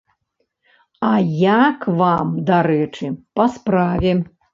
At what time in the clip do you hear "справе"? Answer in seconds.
3.59-4.15